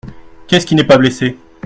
Qu’est-ce 0.47 0.65
qui 0.65 0.73
n’est 0.73 0.83
pas 0.83 0.97
blessé?… 0.97 1.37